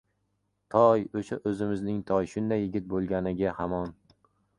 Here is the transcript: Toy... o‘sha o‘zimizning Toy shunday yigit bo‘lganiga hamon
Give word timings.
Toy... 0.75 1.03
o‘sha 1.19 1.37
o‘zimizning 1.51 1.99
Toy 2.11 2.29
shunday 2.33 2.61
yigit 2.65 2.87
bo‘lganiga 2.95 3.53
hamon 3.59 3.93